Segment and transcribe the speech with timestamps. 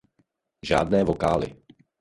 [0.65, 1.47] Žádné vokály.